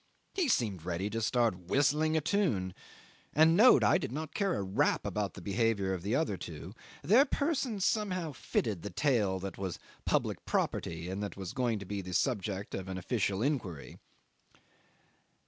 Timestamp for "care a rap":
4.33-5.05